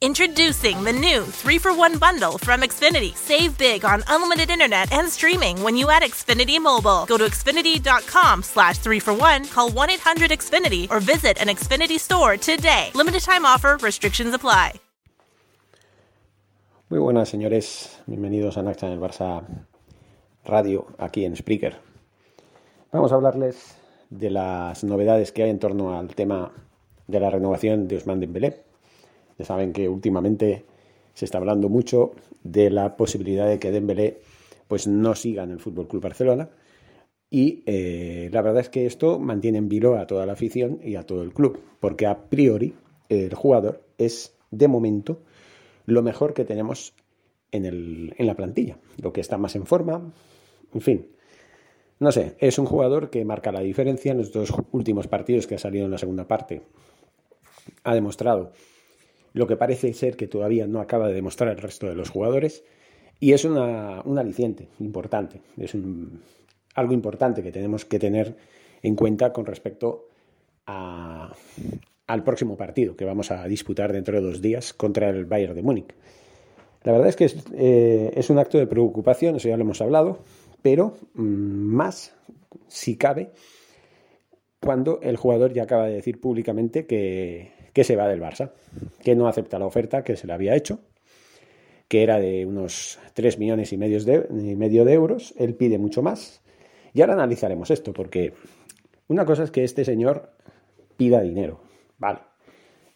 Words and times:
Introducing 0.00 0.84
the 0.84 0.92
new 0.92 1.24
3 1.26 1.58
for 1.58 1.74
1 1.74 1.98
bundle 1.98 2.38
from 2.38 2.60
Xfinity. 2.60 3.16
Save 3.16 3.58
big 3.58 3.84
on 3.84 4.04
unlimited 4.06 4.48
internet 4.48 4.92
and 4.92 5.08
streaming 5.08 5.60
when 5.64 5.76
you 5.76 5.90
add 5.90 6.04
Xfinity 6.04 6.60
Mobile. 6.60 7.04
Go 7.06 7.18
to 7.18 7.24
Xfinity.com 7.24 8.44
slash 8.44 8.78
3 8.78 9.00
for 9.00 9.12
1, 9.12 9.46
call 9.46 9.70
1 9.70 9.90
800 9.90 10.30
Xfinity, 10.30 10.88
or 10.88 11.00
visit 11.00 11.42
an 11.42 11.48
Xfinity 11.48 11.98
store 11.98 12.36
today. 12.36 12.92
Limited 12.94 13.24
time 13.24 13.44
offer, 13.44 13.76
restrictions 13.82 14.32
apply. 14.32 14.78
Muy 16.90 17.00
buenas, 17.00 17.28
señores. 17.28 17.98
Bienvenidos 18.06 18.56
a 18.56 18.62
Naxa 18.62 18.86
en 18.86 18.92
el 18.92 19.00
Barça 19.00 19.42
Radio, 20.44 20.86
aquí 20.98 21.24
en 21.24 21.34
Spreaker. 21.34 21.74
Vamos 22.92 23.10
a 23.10 23.16
hablarles 23.16 23.74
de 24.10 24.30
las 24.30 24.84
novedades 24.84 25.32
que 25.32 25.42
hay 25.42 25.50
en 25.50 25.58
torno 25.58 25.98
al 25.98 26.14
tema 26.14 26.52
de 27.08 27.18
la 27.18 27.30
renovación 27.30 27.88
de 27.88 27.96
Usman 27.96 28.20
Dembélé 28.20 28.67
ya 29.38 29.44
saben 29.44 29.72
que 29.72 29.88
últimamente 29.88 30.64
se 31.14 31.24
está 31.24 31.38
hablando 31.38 31.68
mucho 31.68 32.12
de 32.42 32.70
la 32.70 32.96
posibilidad 32.96 33.48
de 33.48 33.58
que 33.58 33.70
Dembélé 33.70 34.20
pues 34.66 34.86
no 34.86 35.14
siga 35.14 35.44
en 35.44 35.50
el 35.50 35.60
Fútbol 35.60 35.88
Club 35.88 36.02
Barcelona 36.02 36.50
y 37.30 37.62
eh, 37.66 38.30
la 38.32 38.42
verdad 38.42 38.60
es 38.60 38.68
que 38.68 38.86
esto 38.86 39.18
mantiene 39.18 39.58
en 39.58 39.68
vilo 39.68 39.98
a 39.98 40.06
toda 40.06 40.24
la 40.26 40.32
afición 40.32 40.80
y 40.82 40.96
a 40.96 41.02
todo 41.02 41.22
el 41.22 41.32
club, 41.32 41.60
porque 41.80 42.06
a 42.06 42.28
priori 42.28 42.74
el 43.08 43.34
jugador 43.34 43.82
es 43.98 44.34
de 44.50 44.68
momento 44.68 45.20
lo 45.84 46.02
mejor 46.02 46.32
que 46.32 46.44
tenemos 46.44 46.94
en, 47.52 47.66
el, 47.66 48.14
en 48.16 48.26
la 48.26 48.34
plantilla, 48.34 48.78
lo 49.00 49.12
que 49.12 49.20
está 49.20 49.36
más 49.36 49.56
en 49.56 49.66
forma, 49.66 50.12
en 50.72 50.80
fin. 50.80 51.06
No 52.00 52.12
sé, 52.12 52.36
es 52.38 52.58
un 52.58 52.66
jugador 52.66 53.10
que 53.10 53.24
marca 53.24 53.52
la 53.52 53.60
diferencia 53.60 54.12
en 54.12 54.18
los 54.18 54.32
dos 54.32 54.52
últimos 54.70 55.08
partidos 55.08 55.46
que 55.46 55.56
ha 55.56 55.58
salido 55.58 55.84
en 55.84 55.90
la 55.90 55.98
segunda 55.98 56.28
parte. 56.28 56.62
Ha 57.82 57.94
demostrado 57.94 58.52
lo 59.38 59.46
que 59.46 59.56
parece 59.56 59.92
ser 59.94 60.16
que 60.16 60.26
todavía 60.26 60.66
no 60.66 60.80
acaba 60.80 61.06
de 61.08 61.14
demostrar 61.14 61.50
el 61.50 61.58
resto 61.58 61.86
de 61.86 61.94
los 61.94 62.10
jugadores. 62.10 62.64
Y 63.20 63.32
es 63.32 63.44
una, 63.44 64.02
un 64.04 64.18
aliciente 64.18 64.68
importante, 64.80 65.40
es 65.56 65.76
algo 66.74 66.92
importante 66.92 67.42
que 67.42 67.50
tenemos 67.50 67.84
que 67.84 67.98
tener 67.98 68.36
en 68.82 68.94
cuenta 68.94 69.32
con 69.32 69.46
respecto 69.46 70.08
al 70.66 72.24
próximo 72.24 72.56
partido 72.56 72.96
que 72.96 73.04
vamos 73.04 73.30
a 73.30 73.46
disputar 73.48 73.92
dentro 73.92 74.20
de 74.20 74.26
dos 74.26 74.40
días 74.40 74.72
contra 74.74 75.08
el 75.08 75.24
Bayern 75.24 75.54
de 75.54 75.62
Múnich. 75.62 75.94
La 76.84 76.92
verdad 76.92 77.08
es 77.08 77.16
que 77.16 77.24
es, 77.24 77.36
eh, 77.54 78.20
un 78.28 78.38
acto 78.38 78.58
de 78.58 78.66
preocupación, 78.66 79.36
eso 79.36 79.48
ya 79.48 79.56
lo 79.56 79.62
hemos 79.62 79.80
hablado, 79.80 80.20
pero 80.62 80.94
mm, 81.14 81.22
más, 81.22 82.14
si 82.68 82.96
cabe, 82.96 83.30
cuando 84.60 85.00
el 85.02 85.16
jugador 85.16 85.52
ya 85.52 85.64
acaba 85.64 85.86
de 85.86 85.94
decir 85.94 86.20
públicamente 86.20 86.86
que, 86.86 87.57
que 87.78 87.84
se 87.84 87.94
va 87.94 88.08
del 88.08 88.20
Barça, 88.20 88.50
que 89.04 89.14
no 89.14 89.28
acepta 89.28 89.56
la 89.56 89.64
oferta 89.64 90.02
que 90.02 90.16
se 90.16 90.26
le 90.26 90.32
había 90.32 90.56
hecho, 90.56 90.80
que 91.86 92.02
era 92.02 92.18
de 92.18 92.44
unos 92.44 92.98
3 93.14 93.38
millones 93.38 93.72
y 93.72 93.76
medio 93.76 94.02
de, 94.02 94.56
medio 94.56 94.84
de 94.84 94.94
euros, 94.94 95.32
él 95.38 95.54
pide 95.54 95.78
mucho 95.78 96.02
más. 96.02 96.42
Y 96.92 97.02
ahora 97.02 97.12
analizaremos 97.12 97.70
esto, 97.70 97.92
porque 97.92 98.32
una 99.06 99.24
cosa 99.24 99.44
es 99.44 99.52
que 99.52 99.62
este 99.62 99.84
señor 99.84 100.32
pida 100.96 101.20
dinero, 101.20 101.60
vale, 101.98 102.18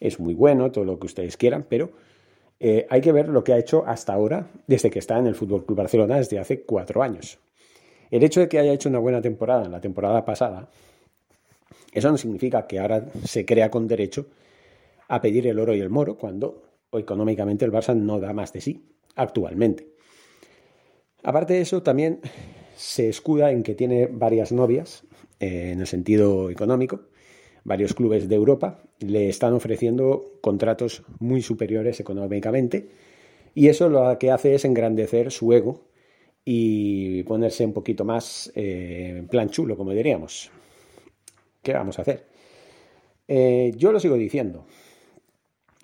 es 0.01 0.19
muy 0.19 0.33
bueno, 0.33 0.69
todo 0.69 0.83
lo 0.83 0.99
que 0.99 1.05
ustedes 1.05 1.37
quieran, 1.37 1.65
pero 1.69 1.91
eh, 2.59 2.85
hay 2.89 2.99
que 2.99 3.13
ver 3.13 3.29
lo 3.29 3.41
que 3.41 3.53
ha 3.53 3.57
hecho 3.57 3.85
hasta 3.87 4.11
ahora, 4.11 4.49
desde 4.67 4.89
que 4.89 4.99
está 4.99 5.17
en 5.17 5.27
el 5.27 5.35
Fútbol 5.35 5.65
Club 5.65 5.77
Barcelona, 5.77 6.17
desde 6.17 6.39
hace 6.39 6.63
cuatro 6.63 7.03
años. 7.03 7.39
El 8.11 8.21
hecho 8.21 8.41
de 8.41 8.49
que 8.49 8.59
haya 8.59 8.73
hecho 8.73 8.89
una 8.89 8.99
buena 8.99 9.21
temporada 9.21 9.63
en 9.63 9.71
la 9.71 9.79
temporada 9.79 10.25
pasada, 10.25 10.67
eso 11.93 12.11
no 12.11 12.17
significa 12.17 12.67
que 12.67 12.79
ahora 12.79 13.05
se 13.23 13.45
crea 13.45 13.71
con 13.71 13.87
derecho 13.87 14.25
a 15.13 15.21
pedir 15.21 15.45
el 15.45 15.59
oro 15.59 15.75
y 15.75 15.79
el 15.79 15.91
moro 15.91 16.17
cuando 16.17 16.79
económicamente 16.91 17.65
el 17.65 17.71
Barça 17.71 17.95
no 17.95 18.19
da 18.19 18.33
más 18.33 18.51
de 18.51 18.61
sí 18.61 18.83
actualmente. 19.15 19.87
Aparte 21.21 21.53
de 21.53 21.61
eso, 21.61 21.83
también 21.83 22.19
se 22.75 23.09
escuda 23.09 23.51
en 23.51 23.61
que 23.61 23.75
tiene 23.75 24.07
varias 24.07 24.51
novias 24.51 25.03
eh, 25.39 25.71
en 25.71 25.81
el 25.81 25.87
sentido 25.87 26.49
económico. 26.49 27.01
Varios 27.63 27.93
clubes 27.93 28.27
de 28.27 28.35
Europa 28.35 28.83
le 28.99 29.29
están 29.29 29.53
ofreciendo 29.53 30.39
contratos 30.41 31.03
muy 31.19 31.41
superiores 31.41 31.99
económicamente 31.99 32.89
y 33.53 33.67
eso 33.67 33.89
lo 33.89 34.17
que 34.17 34.31
hace 34.31 34.55
es 34.55 34.65
engrandecer 34.65 35.31
su 35.31 35.53
ego 35.53 35.85
y 36.43 37.21
ponerse 37.23 37.63
un 37.65 37.73
poquito 37.73 38.03
más 38.03 38.51
eh, 38.55 39.15
en 39.19 39.27
plan 39.27 39.49
chulo, 39.49 39.77
como 39.77 39.91
diríamos. 39.91 40.49
¿Qué 41.61 41.71
vamos 41.71 41.99
a 41.99 42.01
hacer? 42.01 42.25
Eh, 43.27 43.71
yo 43.77 43.91
lo 43.91 43.99
sigo 43.99 44.15
diciendo. 44.15 44.65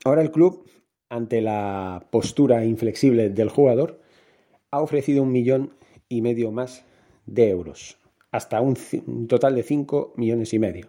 Ahora 0.06 0.22
el 0.22 0.32
club, 0.32 0.66
ante 1.10 1.42
la 1.42 2.08
postura 2.12 2.64
inflexible 2.64 3.30
del 3.30 3.50
jugador, 3.50 4.00
ha 4.72 4.82
ofrecido 4.82 5.24
un 5.24 5.32
millón 5.32 5.74
y 6.08 6.22
medio 6.22 6.52
más 6.52 6.86
de 7.26 7.50
euros, 7.50 7.98
hasta 8.32 8.62
un, 8.62 8.76
total 9.28 9.56
de 9.56 9.64
5 9.64 10.14
millones 10.16 10.54
y 10.54 10.60
medio. 10.60 10.88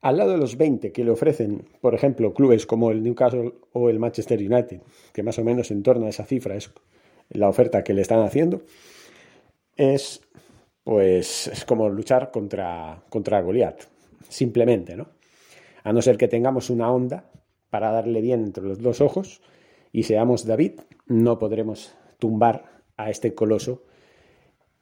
Al 0.00 0.16
lado 0.16 0.32
de 0.32 0.38
los 0.38 0.56
20 0.56 0.92
que 0.92 1.04
le 1.04 1.10
ofrecen, 1.10 1.68
por 1.80 1.94
ejemplo, 1.94 2.32
clubes 2.32 2.66
como 2.66 2.90
el 2.90 3.02
Newcastle 3.02 3.54
o 3.72 3.90
el 3.90 3.98
Manchester 3.98 4.38
United, 4.38 4.80
que 5.12 5.22
más 5.22 5.38
o 5.38 5.44
menos 5.44 5.70
en 5.70 5.82
torno 5.82 6.06
a 6.06 6.10
esa 6.10 6.24
cifra 6.24 6.54
es 6.54 6.70
la 7.30 7.48
oferta 7.48 7.82
que 7.82 7.94
le 7.94 8.02
están 8.02 8.20
haciendo, 8.20 8.62
es 9.76 10.22
pues 10.84 11.48
es 11.48 11.66
como 11.66 11.90
luchar 11.90 12.30
contra, 12.30 13.02
contra 13.10 13.42
Goliat, 13.42 13.82
simplemente, 14.26 14.96
¿no? 14.96 15.08
A 15.84 15.92
no 15.92 16.00
ser 16.00 16.16
que 16.16 16.28
tengamos 16.28 16.70
una 16.70 16.90
onda 16.90 17.30
para 17.70 17.90
darle 17.90 18.20
bien 18.20 18.44
entre 18.44 18.64
los 18.64 18.80
dos 18.80 19.00
ojos 19.00 19.40
y 19.92 20.04
seamos 20.04 20.46
David, 20.46 20.80
no 21.06 21.38
podremos 21.38 21.94
tumbar 22.18 22.64
a 22.96 23.10
este 23.10 23.34
coloso 23.34 23.82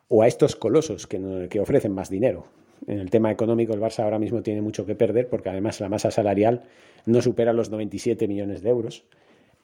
o 0.09 0.23
a 0.23 0.27
estos 0.27 0.57
colosos 0.57 1.07
que, 1.07 1.49
que 1.51 1.61
ofrecen 1.61 1.93
más 1.93 2.11
dinero. 2.11 2.45
En 2.87 2.99
el 2.99 3.11
tema 3.11 3.31
económico, 3.31 3.73
el 3.73 3.81
Barça 3.81 4.05
ahora 4.05 4.19
mismo 4.19 4.43
tiene 4.43 4.63
mucho 4.63 4.87
que 4.87 4.95
perder 4.95 5.29
porque 5.29 5.49
además 5.49 5.81
la 5.81 5.89
masa 5.89 6.11
salarial 6.11 6.63
no 7.07 7.23
supera 7.23 7.53
los 7.53 7.71
97 7.71 8.29
millones 8.29 8.63
de 8.63 8.71
euros 8.71 9.05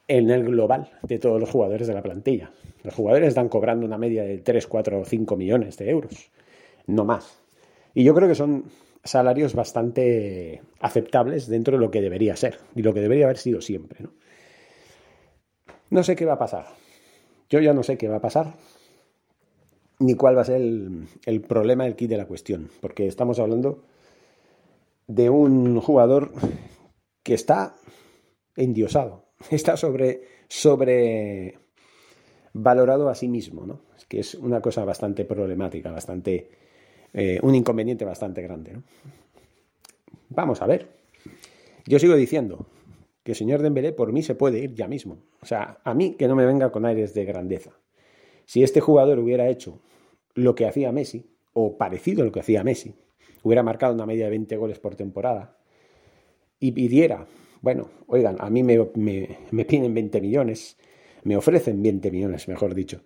en 0.07 0.29
el 0.31 0.43
global 0.43 0.91
de 1.03 1.19
todos 1.19 1.39
los 1.39 1.49
jugadores 1.49 1.87
de 1.87 1.93
la 1.93 2.01
plantilla. 2.01 2.51
Los 2.83 2.93
jugadores 2.93 3.29
están 3.29 3.49
cobrando 3.49 3.85
una 3.85 3.97
media 3.97 4.23
de 4.23 4.37
3, 4.39 4.67
4 4.67 4.99
o 4.99 5.05
5 5.05 5.35
millones 5.37 5.77
de 5.77 5.89
euros, 5.89 6.31
no 6.87 7.05
más. 7.05 7.39
Y 7.93 8.03
yo 8.03 8.13
creo 8.13 8.27
que 8.27 8.35
son 8.35 8.65
salarios 9.03 9.53
bastante 9.53 10.61
aceptables 10.79 11.47
dentro 11.47 11.77
de 11.77 11.83
lo 11.83 11.91
que 11.91 12.01
debería 12.01 12.35
ser 12.35 12.59
y 12.75 12.81
lo 12.81 12.93
que 12.93 13.01
debería 13.01 13.25
haber 13.25 13.37
sido 13.37 13.61
siempre. 13.61 14.03
¿no? 14.03 14.11
no 15.89 16.03
sé 16.03 16.15
qué 16.15 16.25
va 16.25 16.33
a 16.33 16.39
pasar. 16.39 16.65
Yo 17.49 17.59
ya 17.59 17.73
no 17.73 17.83
sé 17.83 17.97
qué 17.97 18.07
va 18.07 18.17
a 18.17 18.21
pasar 18.21 18.55
ni 19.99 20.15
cuál 20.15 20.35
va 20.35 20.41
a 20.41 20.45
ser 20.45 20.61
el, 20.61 21.07
el 21.25 21.41
problema, 21.41 21.85
el 21.85 21.95
kit 21.95 22.09
de 22.09 22.17
la 22.17 22.25
cuestión, 22.25 22.69
porque 22.81 23.07
estamos 23.07 23.39
hablando 23.39 23.83
de 25.07 25.29
un 25.29 25.79
jugador 25.79 26.31
que 27.21 27.33
está 27.33 27.75
endiosado, 28.55 29.25
está 29.51 29.77
sobre, 29.77 30.23
sobre 30.47 31.59
valorado 32.53 33.09
a 33.09 33.15
sí 33.15 33.27
mismo, 33.27 33.65
¿no? 33.65 33.81
Es 33.95 34.05
que 34.05 34.19
es 34.19 34.35
una 34.35 34.61
cosa 34.61 34.83
bastante 34.83 35.25
problemática, 35.25 35.91
bastante 35.91 36.49
eh, 37.13 37.39
un 37.43 37.55
inconveniente 37.55 38.05
bastante 38.05 38.41
grande. 38.41 38.73
Vamos 40.29 40.61
a 40.61 40.67
ver. 40.67 40.87
Yo 41.85 41.99
sigo 41.99 42.15
diciendo 42.15 42.65
que 43.23 43.31
el 43.33 43.37
señor 43.37 43.61
Dembélé 43.61 43.93
por 43.93 44.11
mí 44.11 44.23
se 44.23 44.35
puede 44.35 44.59
ir 44.59 44.73
ya 44.73 44.87
mismo. 44.87 45.19
O 45.41 45.45
sea, 45.45 45.79
a 45.83 45.93
mí 45.93 46.15
que 46.15 46.27
no 46.27 46.35
me 46.35 46.45
venga 46.45 46.71
con 46.71 46.85
aires 46.85 47.13
de 47.13 47.25
grandeza. 47.25 47.71
Si 48.45 48.63
este 48.63 48.81
jugador 48.81 49.19
hubiera 49.19 49.47
hecho 49.47 49.79
lo 50.33 50.55
que 50.55 50.65
hacía 50.65 50.91
Messi, 50.91 51.29
o 51.53 51.77
parecido 51.77 52.23
a 52.23 52.25
lo 52.25 52.31
que 52.31 52.39
hacía 52.39 52.63
Messi, 52.63 52.95
hubiera 53.43 53.63
marcado 53.63 53.93
una 53.93 54.05
media 54.05 54.25
de 54.25 54.31
20 54.31 54.57
goles 54.57 54.79
por 54.79 54.95
temporada, 54.95 55.57
y 56.59 56.71
pidiera, 56.71 57.27
bueno, 57.61 57.89
oigan, 58.07 58.37
a 58.39 58.49
mí 58.49 58.63
me, 58.63 58.89
me, 58.95 59.37
me 59.51 59.65
piden 59.65 59.93
20 59.93 60.21
millones, 60.21 60.77
me 61.23 61.37
ofrecen 61.37 61.81
20 61.83 62.09
millones, 62.09 62.47
mejor 62.47 62.73
dicho, 62.73 63.01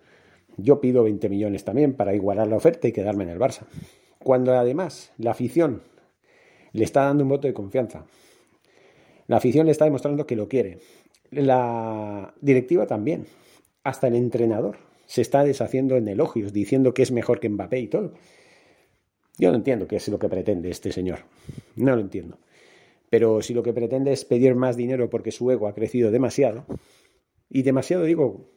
yo 0.58 0.80
pido 0.80 1.04
20 1.04 1.28
millones 1.28 1.64
también 1.64 1.94
para 1.94 2.14
igualar 2.14 2.48
la 2.48 2.56
oferta 2.56 2.88
y 2.88 2.92
quedarme 2.92 3.24
en 3.24 3.30
el 3.30 3.38
Barça. 3.38 3.62
Cuando 4.18 4.52
además 4.52 5.12
la 5.16 5.30
afición 5.30 5.82
le 6.72 6.84
está 6.84 7.04
dando 7.04 7.22
un 7.22 7.30
voto 7.30 7.46
de 7.46 7.54
confianza, 7.54 8.04
la 9.26 9.36
afición 9.36 9.66
le 9.66 9.72
está 9.72 9.84
demostrando 9.84 10.26
que 10.26 10.36
lo 10.36 10.48
quiere, 10.48 10.78
la 11.30 12.34
directiva 12.40 12.86
también, 12.86 13.26
hasta 13.84 14.08
el 14.08 14.16
entrenador 14.16 14.76
se 15.06 15.22
está 15.22 15.44
deshaciendo 15.44 15.96
en 15.96 16.08
elogios, 16.08 16.52
diciendo 16.52 16.92
que 16.92 17.02
es 17.02 17.12
mejor 17.12 17.40
que 17.40 17.48
Mbappé 17.48 17.80
y 17.80 17.88
todo. 17.88 18.12
Yo 19.38 19.50
no 19.50 19.56
entiendo 19.56 19.86
qué 19.86 19.96
es 19.96 20.08
lo 20.08 20.18
que 20.18 20.28
pretende 20.28 20.68
este 20.70 20.92
señor, 20.92 21.20
no 21.76 21.94
lo 21.94 22.02
entiendo. 22.02 22.38
Pero 23.08 23.40
si 23.40 23.54
lo 23.54 23.62
que 23.62 23.72
pretende 23.72 24.12
es 24.12 24.24
pedir 24.24 24.54
más 24.54 24.76
dinero 24.76 25.08
porque 25.08 25.30
su 25.30 25.50
ego 25.50 25.68
ha 25.68 25.74
crecido 25.74 26.10
demasiado, 26.10 26.66
y 27.48 27.62
demasiado 27.62 28.04
digo 28.04 28.50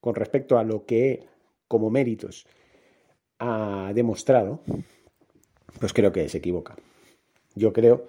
con 0.00 0.14
respecto 0.14 0.58
a 0.58 0.64
lo 0.64 0.84
que 0.84 1.26
como 1.68 1.90
méritos 1.90 2.46
ha 3.38 3.92
demostrado, 3.94 4.60
pues 5.80 5.92
creo 5.92 6.12
que 6.12 6.28
se 6.28 6.38
equivoca. 6.38 6.76
Yo 7.54 7.72
creo 7.72 8.08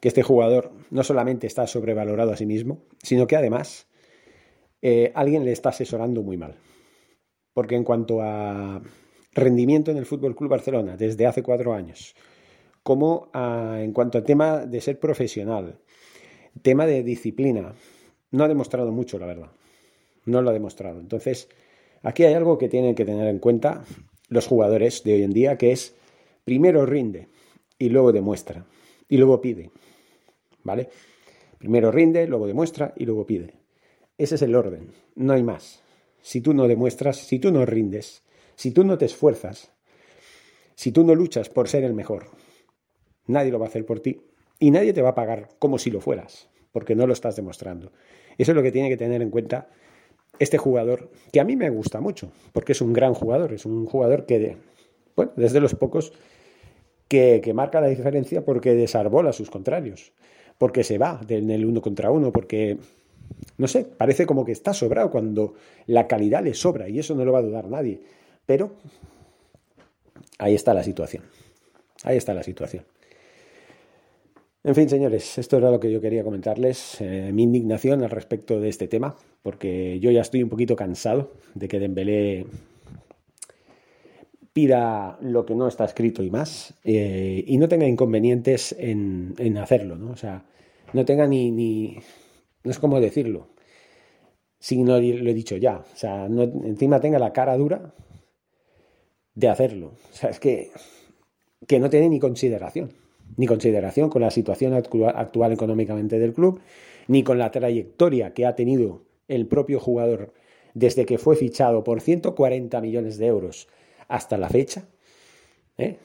que 0.00 0.08
este 0.08 0.22
jugador 0.22 0.72
no 0.90 1.02
solamente 1.02 1.46
está 1.46 1.66
sobrevalorado 1.66 2.32
a 2.32 2.36
sí 2.36 2.46
mismo, 2.46 2.82
sino 3.02 3.26
que 3.26 3.36
además 3.36 3.86
eh, 4.82 5.12
alguien 5.14 5.44
le 5.44 5.52
está 5.52 5.70
asesorando 5.70 6.22
muy 6.22 6.36
mal. 6.36 6.56
Porque 7.52 7.74
en 7.74 7.84
cuanto 7.84 8.20
a 8.20 8.82
rendimiento 9.32 9.90
en 9.90 9.96
el 9.96 10.06
Fútbol 10.06 10.36
Club 10.36 10.50
Barcelona 10.50 10.96
desde 10.96 11.26
hace 11.26 11.42
cuatro 11.42 11.72
años, 11.72 12.14
como 12.82 13.30
en 13.34 13.92
cuanto 13.92 14.18
a 14.18 14.24
tema 14.24 14.64
de 14.64 14.80
ser 14.80 15.00
profesional, 15.00 15.80
tema 16.62 16.86
de 16.86 17.02
disciplina, 17.02 17.74
no 18.30 18.44
ha 18.44 18.48
demostrado 18.48 18.92
mucho, 18.92 19.18
la 19.18 19.26
verdad. 19.26 19.50
No 20.24 20.42
lo 20.42 20.50
ha 20.50 20.52
demostrado. 20.52 21.00
Entonces, 21.00 21.48
aquí 22.06 22.24
hay 22.24 22.34
algo 22.34 22.58
que 22.58 22.68
tienen 22.68 22.94
que 22.94 23.04
tener 23.04 23.26
en 23.28 23.38
cuenta 23.38 23.84
los 24.28 24.46
jugadores 24.46 25.02
de 25.04 25.14
hoy 25.14 25.22
en 25.22 25.32
día, 25.32 25.58
que 25.58 25.72
es 25.72 25.94
primero 26.44 26.86
rinde 26.86 27.28
y 27.78 27.88
luego 27.88 28.12
demuestra 28.12 28.64
y 29.08 29.16
luego 29.16 29.40
pide. 29.40 29.70
¿Vale? 30.62 30.88
Primero 31.58 31.90
rinde, 31.90 32.26
luego 32.26 32.46
demuestra 32.46 32.92
y 32.96 33.04
luego 33.04 33.26
pide. 33.26 33.54
Ese 34.18 34.36
es 34.36 34.42
el 34.42 34.54
orden, 34.54 34.92
no 35.14 35.32
hay 35.32 35.42
más. 35.42 35.82
Si 36.22 36.40
tú 36.40 36.54
no 36.54 36.66
demuestras, 36.66 37.18
si 37.18 37.38
tú 37.38 37.52
no 37.52 37.66
rindes, 37.66 38.22
si 38.54 38.70
tú 38.70 38.84
no 38.84 38.98
te 38.98 39.04
esfuerzas, 39.04 39.72
si 40.74 40.92
tú 40.92 41.04
no 41.04 41.14
luchas 41.14 41.48
por 41.48 41.68
ser 41.68 41.84
el 41.84 41.94
mejor, 41.94 42.26
Nadie 43.26 43.50
lo 43.50 43.58
va 43.58 43.66
a 43.66 43.68
hacer 43.68 43.84
por 43.84 44.00
ti 44.00 44.20
y 44.58 44.70
nadie 44.70 44.92
te 44.92 45.02
va 45.02 45.10
a 45.10 45.14
pagar 45.14 45.48
como 45.58 45.78
si 45.78 45.90
lo 45.90 46.00
fueras, 46.00 46.48
porque 46.72 46.94
no 46.94 47.06
lo 47.06 47.12
estás 47.12 47.36
demostrando. 47.36 47.92
Eso 48.38 48.52
es 48.52 48.56
lo 48.56 48.62
que 48.62 48.72
tiene 48.72 48.88
que 48.88 48.96
tener 48.96 49.20
en 49.22 49.30
cuenta 49.30 49.68
este 50.38 50.58
jugador, 50.58 51.10
que 51.32 51.40
a 51.40 51.44
mí 51.44 51.56
me 51.56 51.70
gusta 51.70 52.00
mucho, 52.00 52.30
porque 52.52 52.72
es 52.72 52.80
un 52.80 52.92
gran 52.92 53.14
jugador, 53.14 53.52
es 53.52 53.66
un 53.66 53.86
jugador 53.86 54.26
que, 54.26 54.56
bueno, 55.14 55.32
desde 55.36 55.60
los 55.60 55.74
pocos 55.74 56.12
que, 57.08 57.52
marca 57.54 57.80
la 57.80 57.88
diferencia 57.88 58.44
porque 58.44 58.74
desarbola 58.74 59.30
a 59.30 59.32
sus 59.32 59.50
contrarios, 59.50 60.12
porque 60.58 60.84
se 60.84 60.98
va 60.98 61.20
en 61.28 61.50
el 61.50 61.64
uno 61.64 61.80
contra 61.80 62.10
uno, 62.10 62.32
porque, 62.32 62.78
no 63.58 63.68
sé, 63.68 63.84
parece 63.84 64.26
como 64.26 64.44
que 64.44 64.52
está 64.52 64.74
sobrado 64.74 65.10
cuando 65.10 65.54
la 65.86 66.06
calidad 66.06 66.42
le 66.42 66.54
sobra 66.54 66.88
y 66.88 66.98
eso 66.98 67.14
no 67.14 67.24
lo 67.24 67.32
va 67.32 67.38
a 67.40 67.42
dudar 67.42 67.68
nadie. 67.68 68.00
Pero 68.44 68.72
ahí 70.38 70.54
está 70.54 70.74
la 70.74 70.82
situación. 70.82 71.24
Ahí 72.04 72.16
está 72.16 72.34
la 72.34 72.42
situación. 72.42 72.84
En 74.66 74.74
fin, 74.74 74.88
señores, 74.88 75.38
esto 75.38 75.58
era 75.58 75.70
lo 75.70 75.78
que 75.78 75.92
yo 75.92 76.00
quería 76.00 76.24
comentarles, 76.24 77.00
eh, 77.00 77.30
mi 77.32 77.44
indignación 77.44 78.02
al 78.02 78.10
respecto 78.10 78.58
de 78.58 78.68
este 78.68 78.88
tema, 78.88 79.14
porque 79.44 80.00
yo 80.00 80.10
ya 80.10 80.22
estoy 80.22 80.42
un 80.42 80.48
poquito 80.48 80.74
cansado 80.74 81.30
de 81.54 81.68
que 81.68 81.78
Dembélé 81.78 82.46
pida 84.52 85.18
lo 85.20 85.46
que 85.46 85.54
no 85.54 85.68
está 85.68 85.84
escrito 85.84 86.24
y 86.24 86.30
más, 86.30 86.74
eh, 86.82 87.44
y 87.46 87.58
no 87.58 87.68
tenga 87.68 87.86
inconvenientes 87.86 88.74
en, 88.76 89.56
hacerlo, 89.56 89.94
¿no? 89.94 90.10
O 90.10 90.16
sea, 90.16 90.44
no 90.92 91.04
tenga 91.04 91.28
ni, 91.28 91.52
ni, 91.52 91.98
no 92.64 92.70
es 92.72 92.80
como 92.80 92.98
decirlo, 92.98 93.50
si 94.58 94.82
no 94.82 94.98
lo 94.98 95.30
he 95.30 95.34
dicho 95.34 95.56
ya, 95.56 95.76
o 95.76 95.96
sea, 95.96 96.28
no, 96.28 96.42
encima 96.42 96.98
tenga 96.98 97.20
la 97.20 97.32
cara 97.32 97.56
dura 97.56 97.94
de 99.32 99.48
hacerlo, 99.48 99.92
o 100.10 100.16
sea, 100.16 100.30
es 100.30 100.40
que, 100.40 100.72
que 101.68 101.78
no 101.78 101.88
tiene 101.88 102.08
ni 102.08 102.18
consideración 102.18 103.05
ni 103.36 103.46
consideración 103.46 104.08
con 104.08 104.22
la 104.22 104.30
situación 104.30 104.72
actual 104.74 105.52
económicamente 105.52 106.18
del 106.18 106.32
club, 106.32 106.60
ni 107.08 107.22
con 107.22 107.38
la 107.38 107.50
trayectoria 107.50 108.32
que 108.34 108.46
ha 108.46 108.54
tenido 108.54 109.02
el 109.28 109.46
propio 109.46 109.80
jugador 109.80 110.32
desde 110.74 111.06
que 111.06 111.18
fue 111.18 111.36
fichado 111.36 111.84
por 111.84 112.00
140 112.00 112.80
millones 112.80 113.18
de 113.18 113.26
euros 113.26 113.68
hasta 114.08 114.36
la 114.36 114.48
fecha. 114.48 114.86
¿eh? 115.78 115.96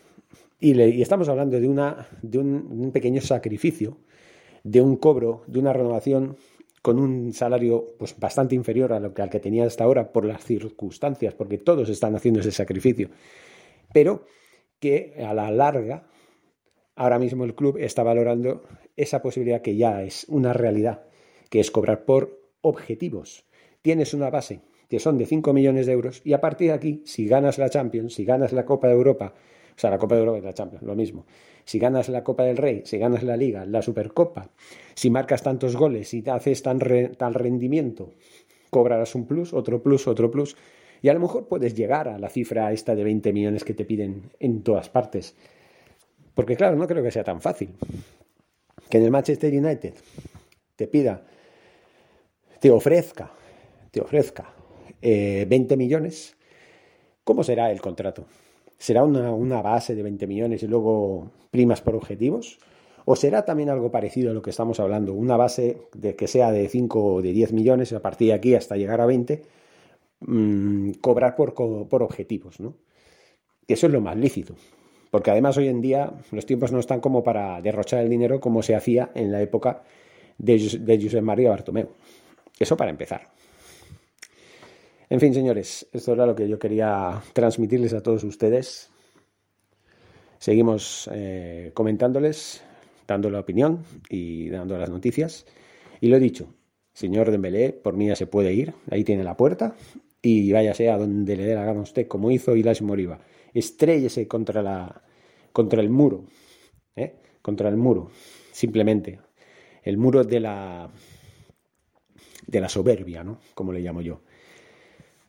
Y, 0.60 1.02
estamos 1.02 1.28
hablando 1.28 1.60
de, 1.60 1.68
una, 1.68 2.08
de 2.22 2.38
un, 2.38 2.92
pequeño 2.94 3.22
sacrificio, 3.22 3.98
de 4.64 4.82
un 4.82 4.96
cobro, 4.96 5.44
de 5.48 5.60
una 5.60 5.74
renovación 5.74 6.38
con 6.82 7.00
un 7.00 7.34
salario 7.34 7.86
pues, 8.00 8.18
bastante 8.18 8.56
inferior 8.56 8.94
a 8.94 9.00
lo 9.00 9.14
que, 9.14 9.22
al 9.22 9.30
que 9.30 9.40
tenía 9.40 9.66
hasta 9.66 9.84
ahora 9.84 10.12
por 10.12 10.26
las 10.26 10.44
circunstancias, 10.44 11.34
porque 11.34 11.58
todos 11.58 11.90
están 11.90 12.16
haciendo 12.16 12.40
ese 12.40 12.52
sacrificio, 12.52 13.10
pero 13.94 14.26
que 14.80 15.16
a 15.28 15.34
la 15.34 15.52
larga 15.52 16.08
ahora 17.02 17.18
mismo 17.18 17.46
el 17.46 17.56
club 17.56 17.78
está 17.80 18.04
valorando 18.04 18.62
esa 18.96 19.24
posibilidad 19.24 19.64
que 19.64 19.76
ya 19.76 20.04
es 20.04 20.28
una 20.30 20.54
realidad, 20.54 21.02
que 21.50 21.60
es 21.60 21.72
cobrar 21.72 22.06
por 22.06 22.40
objetivos. 22.62 23.44
Tienes 23.82 24.14
una 24.14 24.30
base 24.30 24.62
que 24.88 25.00
son 25.00 25.18
de 25.18 25.26
5 25.26 25.52
millones 25.52 25.88
de 25.88 25.94
euros 25.94 26.22
y 26.24 26.34
a 26.34 26.42
partir 26.42 26.68
de 26.68 26.74
aquí, 26.74 27.02
si 27.06 27.26
ganas 27.26 27.58
la 27.58 27.72
Champions, 27.72 28.14
si 28.14 28.24
ganas 28.24 28.54
la 28.54 28.66
Copa 28.66 28.88
de 28.88 28.94
Europa, 28.94 29.34
o 29.76 29.80
sea, 29.80 29.90
la 29.90 29.98
Copa 29.98 30.14
de 30.14 30.22
Europa 30.22 30.38
y 30.38 30.42
la 30.42 30.54
Champions, 30.54 30.84
lo 30.84 30.96
mismo. 30.96 31.26
Si 31.66 31.80
ganas 31.80 32.08
la 32.10 32.24
Copa 32.24 32.44
del 32.44 32.58
Rey, 32.58 32.84
si 32.86 33.00
ganas 33.00 33.24
la 33.24 33.36
Liga, 33.36 33.66
la 33.66 33.82
Supercopa, 33.82 34.52
si 34.94 35.10
marcas 35.10 35.42
tantos 35.42 35.76
goles 35.76 36.14
y 36.14 36.22
te 36.22 36.30
haces 36.30 36.62
tan 36.62 36.78
tal 37.18 37.34
rendimiento, 37.34 38.12
cobrarás 38.70 39.16
un 39.16 39.26
plus, 39.26 39.54
otro 39.54 39.82
plus, 39.82 40.08
otro 40.08 40.30
plus, 40.30 40.56
y 41.02 41.10
a 41.10 41.16
lo 41.16 41.20
mejor 41.20 41.48
puedes 41.48 41.74
llegar 41.74 42.08
a 42.08 42.20
la 42.20 42.30
cifra 42.30 42.72
esta 42.72 42.94
de 42.94 43.04
20 43.04 43.34
millones 43.34 43.64
que 43.64 43.74
te 43.74 43.86
piden 43.86 44.30
en 44.40 44.62
todas 44.62 44.90
partes. 44.90 45.36
Porque 46.34 46.56
claro, 46.56 46.76
no 46.76 46.88
creo 46.88 47.04
que 47.04 47.12
sea 47.12 47.24
tan 47.24 47.42
fácil. 47.42 47.76
Que 48.90 48.98
en 48.98 49.04
el 49.04 49.12
Manchester 49.12 49.54
United 49.54 49.94
te 50.76 50.88
pida, 50.88 51.22
te 52.60 52.72
ofrezca, 52.72 53.32
te 53.92 54.02
ofrezca 54.02 54.54
20 55.02 55.74
eh, 55.74 55.78
millones, 55.78 56.36
¿cómo 57.24 57.44
será 57.44 57.72
el 57.72 57.82
contrato? 57.82 58.26
¿Será 58.78 59.04
una, 59.04 59.32
una, 59.32 59.62
base 59.62 59.96
de 59.96 60.04
20 60.04 60.28
millones 60.28 60.64
y 60.64 60.68
luego 60.68 61.32
primas 61.52 61.82
por 61.82 61.96
objetivos? 61.96 62.60
¿O 63.06 63.16
será 63.16 63.46
también 63.46 63.70
algo 63.70 63.92
parecido 63.92 64.32
a 64.32 64.34
lo 64.34 64.42
que 64.42 64.52
estamos 64.52 64.80
hablando? 64.80 65.14
Una 65.14 65.38
base 65.38 65.78
de 65.94 66.16
que 66.16 66.28
sea 66.28 66.52
de 66.52 66.68
5 66.68 67.04
o 67.04 67.22
de 67.22 67.32
10 67.32 67.54
millones, 67.54 67.94
a 67.94 68.02
partir 68.02 68.30
de 68.30 68.34
aquí 68.34 68.56
hasta 68.56 68.78
llegar 68.78 69.02
a 69.02 69.06
20, 69.06 69.42
mm, 70.22 70.92
cobrar 71.02 71.36
por, 71.36 71.54
por 71.54 72.04
objetivos, 72.04 72.60
¿no? 72.60 72.76
Eso 73.68 73.88
es 73.88 73.94
lo 73.94 74.02
más 74.02 74.18
lícito. 74.18 74.56
Porque 75.12 75.30
además 75.30 75.58
hoy 75.58 75.68
en 75.68 75.82
día 75.82 76.12
los 76.32 76.46
tiempos 76.46 76.72
no 76.72 76.80
están 76.80 77.02
como 77.02 77.24
para 77.24 77.62
derrochar 77.62 78.00
el 78.00 78.10
dinero 78.10 78.40
como 78.40 78.64
se 78.64 78.76
hacía 78.76 79.12
en 79.14 79.32
la 79.32 79.42
época 79.42 79.84
de, 80.38 80.58
de 80.80 81.02
Josep 81.02 81.22
María 81.22 81.50
Bartomeu. 81.50 81.90
Eso 82.58 82.78
para 82.78 82.90
empezar. 82.90 83.30
En 85.10 85.20
fin, 85.20 85.34
señores, 85.34 85.86
esto 85.92 86.14
era 86.14 86.26
lo 86.26 86.34
que 86.34 86.48
yo 86.48 86.58
quería 86.58 87.22
transmitirles 87.34 87.94
a 87.94 88.02
todos 88.02 88.24
ustedes. 88.24 88.90
Seguimos 90.40 91.10
eh, 91.12 91.72
comentándoles, 91.74 92.64
dando 93.06 93.30
la 93.30 93.42
opinión 93.42 93.84
y 94.10 94.50
dando 94.50 94.78
las 94.78 94.90
noticias. 94.90 95.46
Y 96.00 96.08
lo 96.08 96.16
he 96.16 96.22
dicho, 96.22 96.54
señor 96.94 97.30
Dembélé, 97.30 97.74
por 97.74 97.98
mí 97.98 98.08
ya 98.08 98.16
se 98.16 98.26
puede 98.26 98.54
ir, 98.54 98.74
ahí 98.90 99.04
tiene 99.04 99.26
la 99.26 99.36
puerta 99.36 99.76
y 100.22 100.52
váyase 100.52 100.90
a 100.90 100.98
donde 100.98 101.36
le 101.36 101.46
dé 101.46 101.56
la 101.56 101.66
gana 101.66 101.80
a 101.80 101.84
usted, 101.84 102.08
como 102.08 102.32
hizo 102.32 102.56
Ilash 102.56 102.82
Moriba 102.82 103.20
estrellese 103.54 104.28
contra, 104.28 104.62
la, 104.62 105.04
contra 105.52 105.82
el 105.82 105.90
muro, 105.90 106.26
¿eh? 106.96 107.16
contra 107.42 107.70
el 107.70 107.78
muro, 107.78 108.12
simplemente. 108.52 109.20
El 109.84 109.98
muro 109.98 110.24
de 110.24 110.40
la, 110.40 110.92
de 112.46 112.62
la 112.62 112.70
soberbia, 112.70 113.24
¿no? 113.24 113.40
Como 113.56 113.74
le 113.74 113.82
llamo 113.82 114.02
yo. 114.02 114.22